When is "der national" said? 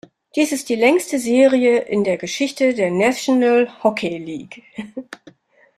2.73-3.69